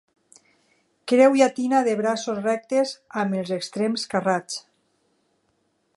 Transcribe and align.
Creu 1.11 1.35
llatina 1.41 1.83
de 1.89 1.93
braços 1.99 2.41
rectes 2.47 2.95
amb 3.25 3.39
els 3.43 3.55
extrems 3.59 4.07
carrats. 4.15 4.61